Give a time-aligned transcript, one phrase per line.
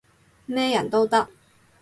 [0.47, 1.29] 咩人都得